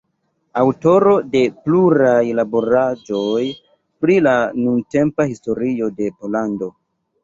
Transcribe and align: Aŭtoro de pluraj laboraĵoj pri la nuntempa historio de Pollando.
Aŭtoro 0.61 1.11
de 1.35 1.41
pluraj 1.67 2.23
laboraĵoj 2.41 3.45
pri 4.01 4.19
la 4.31 4.37
nuntempa 4.65 5.31
historio 5.33 5.97
de 6.03 6.15
Pollando. 6.21 6.77